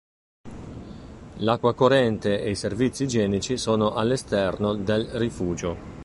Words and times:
L'acqua 1.35 1.75
corrente 1.75 2.41
e 2.41 2.49
i 2.49 2.55
servizi 2.55 3.03
igienici 3.03 3.55
sono 3.55 3.93
all'esterno 3.93 4.73
del 4.73 5.05
rifugio. 5.09 5.99